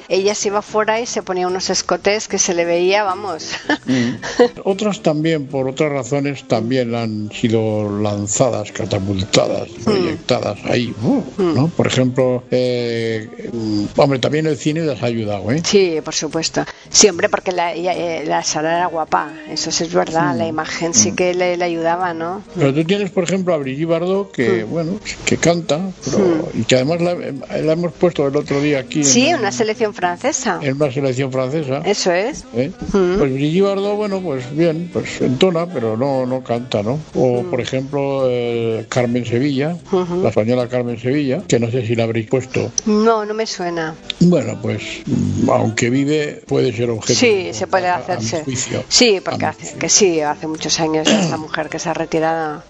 [0.10, 3.50] ella se iba fuera y se ponía unos escotes que se le veía, vamos.
[3.86, 4.16] Mm.
[4.64, 9.84] Otras también, por otras razones, también han sido lanzadas, catapultadas, Mm.
[9.84, 11.68] proyectadas ahí, uh, ¿no?
[11.70, 15.62] Por ejemplo, eh, mm, hombre, también el cine les ha ayudado, ¿eh?
[15.64, 16.66] Sí, por supuesto.
[16.90, 20.94] Sí, hombre, porque la, eh, la Sara era guapa, eso sí es verdad, la imagen
[20.94, 22.44] sí que le, le ayudaba, ¿no?
[22.56, 24.70] Pero tú tienes, por ejemplo, a Brigitte Bardot, que, Mm.
[24.70, 29.04] bueno, que canta, pero- y que además la, la hemos puesto el otro día aquí
[29.04, 30.60] Sí, en, una selección francesa.
[30.62, 31.82] en una selección francesa.
[31.86, 32.44] Eso es.
[32.56, 32.72] ¿eh?
[32.94, 33.18] Mm.
[33.18, 37.00] Pues Brigitte Bardot, bueno, pues bien, pues entona, pero no, no canta, ¿no?
[37.14, 37.50] O, Mm.
[37.52, 39.78] por ejemplo, eh, Carmen Sevilla,
[40.22, 42.72] la española Carmen Sevilla, que no sé si la habréis puesto.
[42.86, 43.94] No, no me suena.
[44.20, 47.20] Bueno, pues mm, aunque vive, puede ser objeto.
[47.20, 48.44] Sí, se puede a- a mi hacerse.
[48.44, 48.84] juicio.
[48.90, 52.64] Sí, porque hace, que sí, hace muchos años esta mujer que se ha retirado.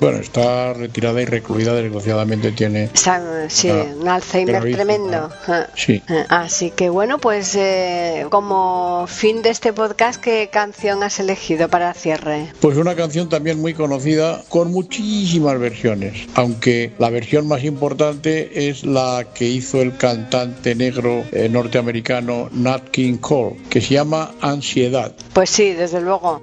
[0.00, 2.84] Bueno, está retirada y recluida, desgraciadamente tiene.
[2.84, 4.82] Está, sí, un Alzheimer gravísimo.
[4.84, 5.30] tremendo.
[5.46, 5.66] Ah.
[5.92, 6.02] Sí.
[6.08, 11.68] Ah, Así que bueno, pues eh, como fin de este podcast, ¿qué canción has elegido
[11.68, 12.52] para cierre?
[12.60, 18.84] Pues una canción también muy conocida con muchísimas versiones, aunque la versión más importante es
[18.84, 25.14] la que hizo el cantante negro eh, norteamericano Nat King Cole, que se llama Ansiedad.
[25.32, 26.42] Pues sí, desde luego.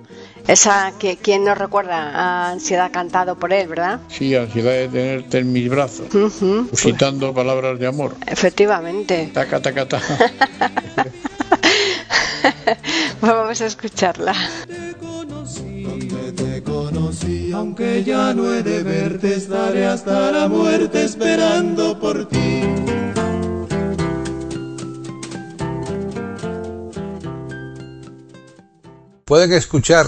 [0.50, 4.00] Esa que quien nos recuerda a ansiedad cantado por él, ¿verdad?
[4.08, 8.16] Sí, ansiedad de tenerte en mis brazos, Ujú, citando palabras de amor.
[8.26, 9.30] Efectivamente.
[9.32, 10.18] Taca, taca, taca.
[13.22, 14.34] Vamos a escucharla.
[15.84, 22.28] Donde te conocí, aunque ya no he de verte, estaré hasta la muerte esperando por
[22.28, 22.64] ti.
[29.26, 30.08] Pueden escuchar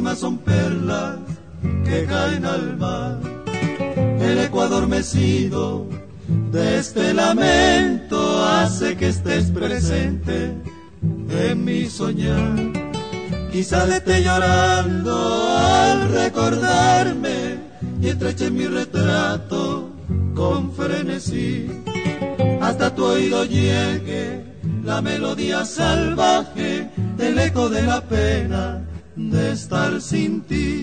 [0.00, 1.18] son perlas
[1.84, 3.20] que caen al mar
[4.20, 5.86] el eco adormecido
[6.50, 10.54] de este lamento hace que estés presente
[11.30, 12.56] en mi soñar.
[13.52, 17.58] Quizás esté llorando al recordarme
[18.00, 19.90] y estreche mi retrato
[20.34, 21.70] con frenesí.
[22.62, 24.42] Hasta tu oído llegue
[24.82, 26.88] la melodía salvaje
[27.18, 28.71] del eco de la pena
[29.72, 30.81] estar sin ti.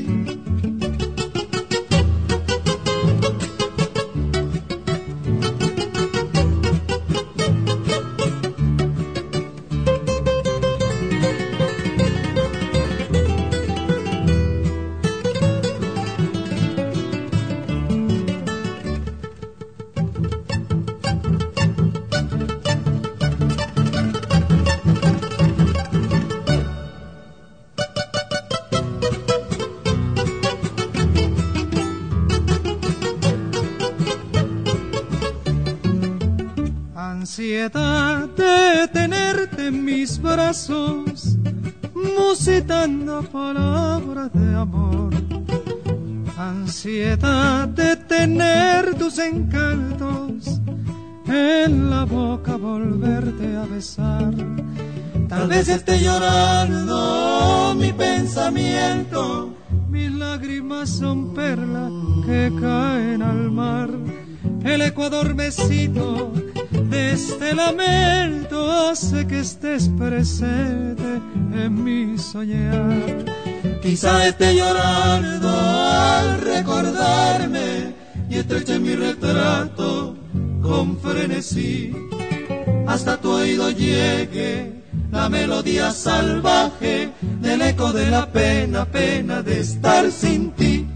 [37.30, 41.38] Ansiedad de tenerte en mis brazos,
[41.94, 45.14] musitando palabras de amor.
[46.36, 50.60] Ansiedad de tener tus encantos
[51.28, 54.34] en la boca, volverte a besar.
[55.28, 59.54] Tal vez esté llorando mi pensamiento,
[59.88, 61.92] mis lágrimas son perlas
[62.26, 63.92] que caen al mar.
[64.64, 66.34] El eco adormecido
[66.90, 71.22] de este lamento hace que estés presente
[71.54, 73.26] en mi soñar.
[73.82, 77.94] Quizá esté llorando al recordarme
[78.30, 80.16] y estreche mi retrato
[80.62, 81.94] con frenesí.
[82.88, 84.82] Hasta tu oído llegue
[85.12, 90.89] la melodía salvaje del eco de la pena, pena de estar sin ti.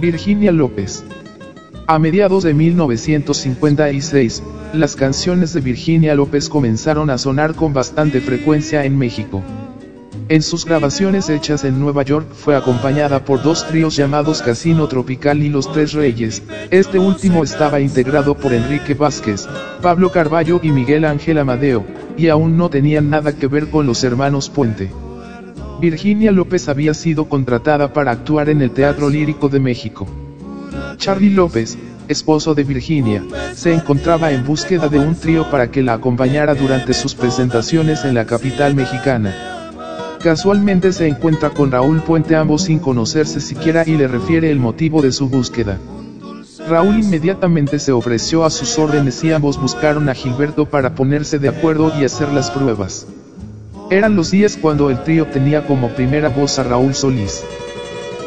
[0.00, 1.02] Virginia López.
[1.88, 4.42] A mediados de 1956,
[4.72, 9.42] las canciones de Virginia López comenzaron a sonar con bastante frecuencia en México.
[10.28, 15.42] En sus grabaciones hechas en Nueva York fue acompañada por dos tríos llamados Casino Tropical
[15.42, 19.48] y Los Tres Reyes, este último estaba integrado por Enrique Vázquez,
[19.82, 21.84] Pablo Carballo y Miguel Ángel Amadeo,
[22.16, 24.90] y aún no tenían nada que ver con los hermanos Puente.
[25.80, 30.08] Virginia López había sido contratada para actuar en el Teatro Lírico de México.
[30.96, 33.22] Charlie López, esposo de Virginia,
[33.54, 38.14] se encontraba en búsqueda de un trío para que la acompañara durante sus presentaciones en
[38.14, 39.32] la capital mexicana.
[40.20, 45.00] Casualmente se encuentra con Raúl Puente ambos sin conocerse siquiera y le refiere el motivo
[45.00, 45.78] de su búsqueda.
[46.68, 51.48] Raúl inmediatamente se ofreció a sus órdenes y ambos buscaron a Gilberto para ponerse de
[51.48, 53.06] acuerdo y hacer las pruebas.
[53.90, 57.42] Eran los días cuando el trío tenía como primera voz a Raúl Solís.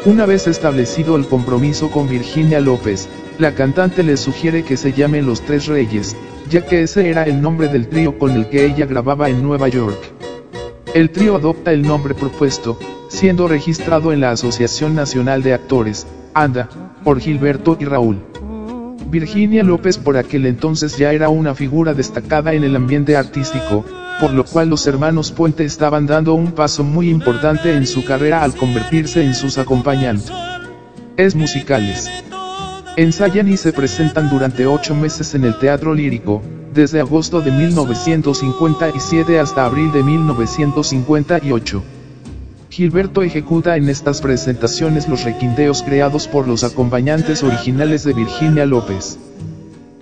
[0.04, 3.08] Una vez establecido el compromiso con Virginia López,
[3.38, 6.16] la cantante le sugiere que se llamen Los Tres Reyes,
[6.50, 9.68] ya que ese era el nombre del trío con el que ella grababa en Nueva
[9.68, 9.98] York.
[10.94, 12.76] El trío adopta el nombre propuesto,
[13.08, 16.68] siendo registrado en la Asociación Nacional de Actores, ANDA,
[17.04, 18.18] por Gilberto y Raúl.
[19.08, 23.84] Virginia López por aquel entonces ya era una figura destacada en el ambiente artístico,
[24.20, 28.42] por lo cual los hermanos Puente estaban dando un paso muy importante en su carrera
[28.42, 30.32] al convertirse en sus acompañantes.
[31.16, 32.10] Es musicales.
[32.96, 36.42] Ensayan y se presentan durante ocho meses en el teatro lírico,
[36.74, 41.82] desde agosto de 1957 hasta abril de 1958.
[42.70, 49.18] Gilberto ejecuta en estas presentaciones los requinteos creados por los acompañantes originales de Virginia López.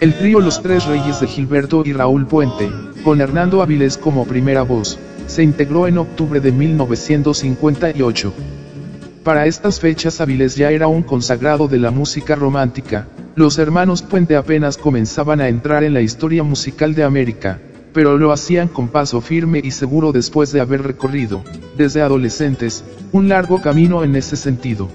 [0.01, 2.71] El trío Los Tres Reyes de Gilberto y Raúl Puente,
[3.05, 8.33] con Hernando Avilés como primera voz, se integró en octubre de 1958.
[9.23, 14.37] Para estas fechas Avilés ya era un consagrado de la música romántica, los hermanos Puente
[14.37, 17.59] apenas comenzaban a entrar en la historia musical de América,
[17.93, 21.45] pero lo hacían con paso firme y seguro después de haber recorrido,
[21.77, 24.89] desde adolescentes, un largo camino en ese sentido.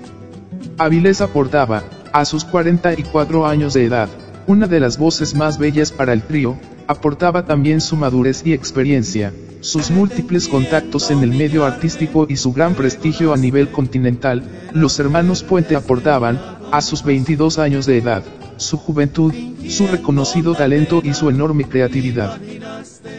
[0.79, 4.09] Avilés aportaba, a sus 44 años de edad,
[4.47, 9.33] una de las voces más bellas para el trío, aportaba también su madurez y experiencia,
[9.61, 14.43] sus múltiples contactos en el medio artístico y su gran prestigio a nivel continental,
[14.73, 16.39] los hermanos Puente aportaban,
[16.71, 18.23] a sus 22 años de edad,
[18.57, 19.33] su juventud,
[19.67, 22.39] su reconocido talento y su enorme creatividad.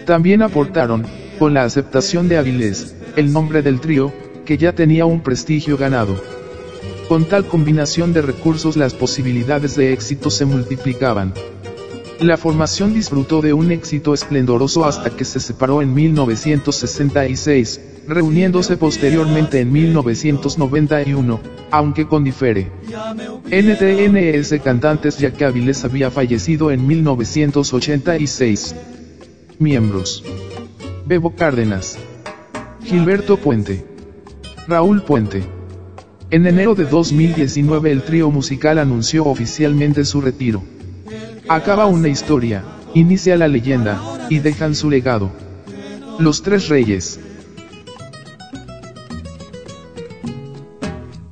[0.05, 1.05] También aportaron,
[1.39, 4.13] con la aceptación de Avilés, el nombre del trío,
[4.45, 6.23] que ya tenía un prestigio ganado.
[7.09, 11.33] Con tal combinación de recursos las posibilidades de éxito se multiplicaban.
[12.21, 19.61] La formación disfrutó de un éxito esplendoroso hasta que se separó en 1966, reuniéndose posteriormente
[19.61, 21.41] en 1991,
[21.71, 22.73] aunque con difere.
[23.45, 28.75] NTNS Cantantes ya que Avilés había fallecido en 1986.
[29.59, 30.25] Miembros.
[31.07, 31.99] Bebo Cárdenas.
[32.83, 33.85] Gilberto Puente.
[34.67, 35.56] Raúl Puente.
[36.29, 40.61] En enero de 2019 el trío musical anunció oficialmente su retiro.
[41.49, 42.65] Acaba una historia,
[42.95, 45.31] inicia la leyenda, y dejan su legado.
[46.19, 47.21] Los Tres Reyes.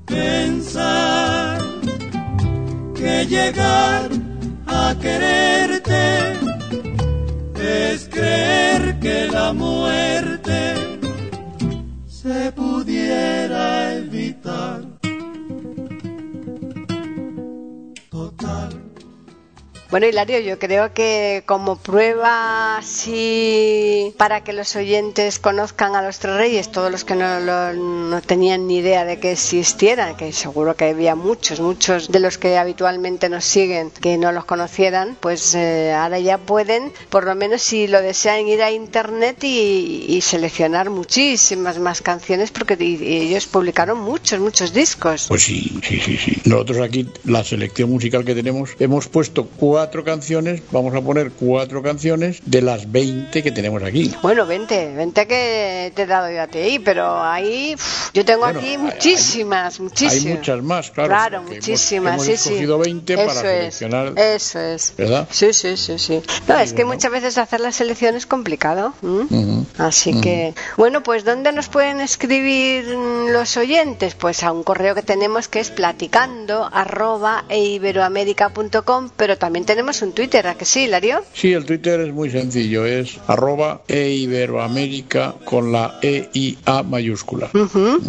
[0.06, 1.58] Pensar
[2.94, 4.10] que llegar
[4.68, 6.34] a quererte
[7.92, 10.74] es creer que la muerte
[12.06, 14.13] se pudiera evitar.
[19.94, 26.18] Bueno, Hilario, yo creo que como prueba, sí, para que los oyentes conozcan a los
[26.18, 30.74] tres reyes, todos los que no, lo- tenían ni idea de que existieran, que seguro
[30.74, 35.54] que había muchos, muchos de los que habitualmente nos siguen que no los conocieran, pues
[35.54, 40.20] eh, ahora ya pueden, por lo menos si lo desean, ir a internet y, y
[40.22, 45.26] seleccionar muchísimas más canciones, porque ellos publicaron muchos, muchos discos.
[45.28, 46.42] Pues sí, sí, sí, sí.
[46.46, 51.82] Nosotros aquí, la selección musical que tenemos, hemos puesto cuatro canciones, vamos a poner cuatro
[51.82, 54.12] canciones de las 20 que tenemos aquí.
[54.22, 57.76] Bueno, vente, vente que te he dado yo a ti, pero ahí
[58.12, 60.24] Yo tengo Bueno, aquí hay- muchísimas, muchísimas.
[60.24, 61.08] Hay muchas más, claro.
[61.08, 62.64] Claro, hemos- muchísimas, hemos sí, sí.
[62.66, 64.12] 20 para Eso es, seleccionar.
[64.16, 64.94] Eso es.
[64.96, 65.28] ¿Verdad?
[65.30, 66.22] Sí, sí, sí, sí.
[66.46, 68.94] No, es que muchas veces hacer la selección es complicado.
[69.78, 74.14] Así que, bueno, pues ¿dónde nos pueden escribir los oyentes?
[74.14, 80.12] Pues a un correo que tenemos que es platicando arroba eiberoamerica.com, pero también tenemos un
[80.12, 81.24] Twitter, ¿a que sí, Lario?
[81.32, 87.50] Sí, el Twitter es muy sencillo, es arroba eiberoamérica con la EIA mayúscula.
[87.52, 88.00] Ujú.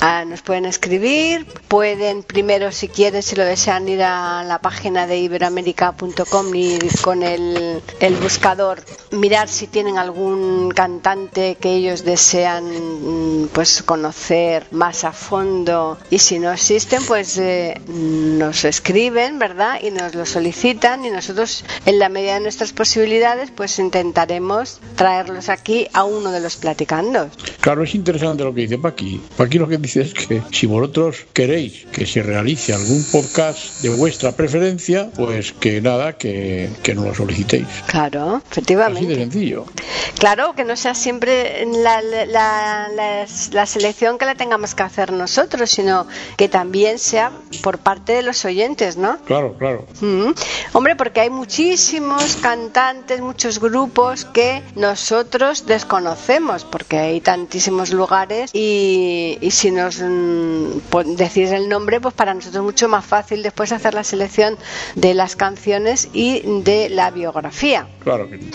[0.00, 5.08] Ah, nos pueden escribir, pueden primero si quieren, si lo desean, ir a la página
[5.08, 8.80] de iberoamérica.com y con el, el buscador
[9.10, 16.20] mirar si tienen algún cantante que ellos desean mm, pues conocer más a fondo y
[16.20, 19.80] si no existen pues eh, nos escriben, ¿verdad?
[19.82, 25.48] Y nos lo solicitan y nosotros en la medida de nuestras posibilidades pues intentaremos traerlos
[25.48, 27.32] aquí a uno de los platicandos.
[27.60, 29.20] Claro, es interesante lo que dice Paqui.
[29.36, 33.88] Paqui lo que dice es que si vosotros queréis que se realice algún podcast de
[33.90, 37.66] vuestra preferencia, pues que nada, que, que nos lo solicitéis.
[37.86, 39.06] Claro, Así efectivamente.
[39.08, 39.64] de sencillo.
[40.18, 45.12] Claro, que no sea siempre la, la, la- la- selección que la tengamos que hacer
[45.12, 47.30] nosotros, sino que también sea
[47.62, 49.18] por parte de los oyentes, ¿no?
[49.24, 49.86] Claro, claro.
[50.00, 50.30] Mm.
[50.72, 59.38] Hombre, porque hay muchísimos cantantes, muchos grupos que nosotros desconocemos, porque hay tantísimos lugares y,
[59.40, 63.70] y si nos mm, decís el nombre, pues para nosotros es mucho más fácil después
[63.72, 64.58] hacer la selección
[64.96, 67.88] de las canciones y de la biografía.
[68.02, 68.50] Claro que sí.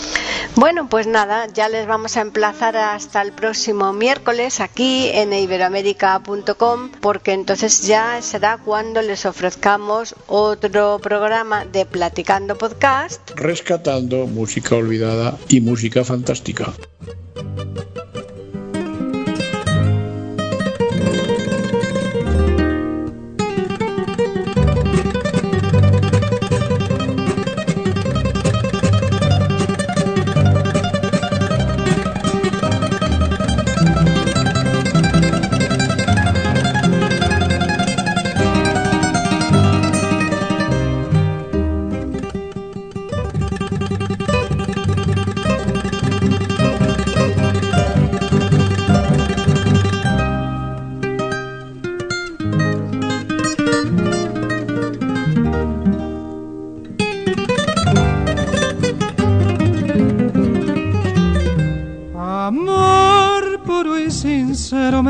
[0.56, 6.90] Bueno, pues nada, ya les vamos a emplazar hasta el próximo miércoles aquí en iberoamérica.com
[7.00, 13.30] porque entonces ya será cuando les ofrezcamos otro programa de Platicando Podcast.
[13.34, 16.72] Rescatando música olvidada y música fantástica.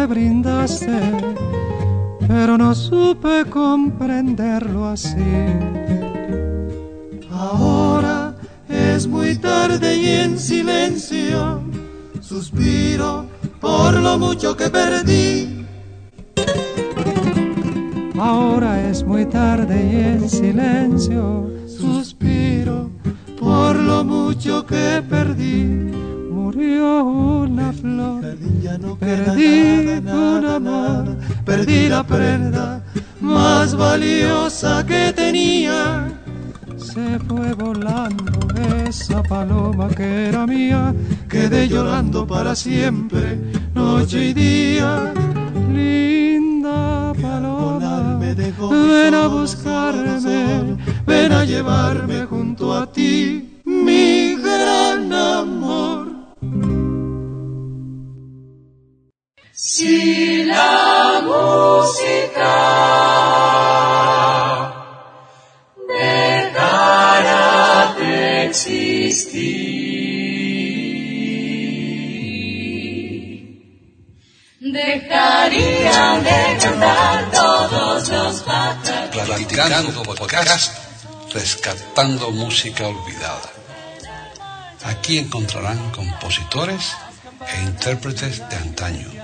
[0.06, 1.00] Brindaste,
[2.26, 5.32] pero no supe comprenderlo así.
[7.30, 8.34] Ahora
[8.68, 11.62] es muy tarde y en silencio
[12.20, 13.26] suspiro
[13.60, 15.66] por lo mucho que perdí.
[18.18, 22.90] Ahora es muy tarde y en silencio suspiro
[23.38, 26.03] por lo mucho que perdí.
[26.64, 28.22] Murió una flor,
[28.98, 32.82] perdí un amor, perdí la prenda
[33.20, 36.08] más valiosa que tenía.
[36.78, 38.32] Se fue volando
[38.88, 40.94] esa paloma que era mía,
[41.28, 43.38] quedé llorando para siempre,
[43.74, 45.12] noche y día.
[45.70, 54.93] Linda paloma, ven a buscarme, ven a llevarme junto a ti, mi gran
[74.74, 79.10] dejarían de cantar todos los pájaros.
[79.12, 80.72] Platicando podcast,
[81.32, 83.50] rescatando música olvidada.
[84.84, 86.92] Aquí encontrarán compositores
[87.52, 89.23] e intérpretes de antaño.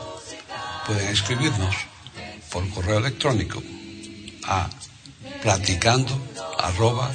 [0.85, 1.75] pueden escribirnos
[2.51, 3.61] por correo electrónico
[4.45, 4.69] a
[5.41, 6.13] platicando
[6.59, 7.11] arroba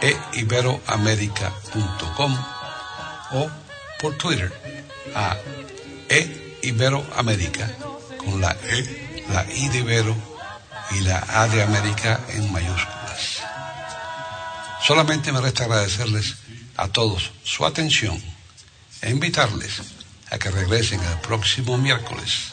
[0.00, 0.14] e
[2.16, 2.32] .com,
[3.32, 3.50] o
[3.98, 4.52] por Twitter
[5.14, 5.36] a
[6.08, 6.54] e
[8.16, 10.14] con la E, la I de Ibero
[10.92, 13.42] y la A de América en mayúsculas.
[14.82, 16.36] Solamente me resta agradecerles
[16.76, 18.22] a todos su atención
[19.02, 19.82] e invitarles
[20.30, 22.52] a que regresen el próximo miércoles